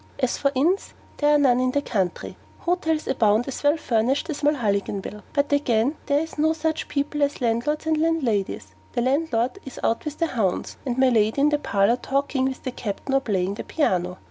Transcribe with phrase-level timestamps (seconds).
[0.17, 4.41] As for Inns, there are none in the country; Hotels abound as well furnished as
[4.41, 9.59] Mulholliganville; but again there are no such people as landlords and land ladies; the landlord
[9.63, 13.13] is out with the hounds, and my lady in the parlour talking with the Captain
[13.13, 14.17] or playing the piano.